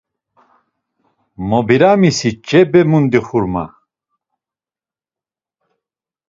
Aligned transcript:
“Mobirami 1.49 2.09
si 2.17 2.29
ç̌e 2.47 2.61
be 2.71 2.81
mundi 2.89 3.19
xurma!” 3.27 3.63